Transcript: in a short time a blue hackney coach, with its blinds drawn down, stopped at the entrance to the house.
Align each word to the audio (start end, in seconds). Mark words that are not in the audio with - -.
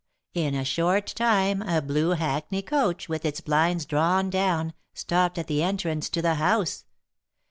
in 0.33 0.55
a 0.55 0.65
short 0.65 1.05
time 1.05 1.61
a 1.61 1.79
blue 1.79 2.09
hackney 2.13 2.63
coach, 2.63 3.07
with 3.07 3.23
its 3.23 3.39
blinds 3.39 3.85
drawn 3.85 4.31
down, 4.31 4.73
stopped 4.95 5.37
at 5.37 5.45
the 5.45 5.61
entrance 5.61 6.09
to 6.09 6.23
the 6.23 6.33
house. 6.41 6.85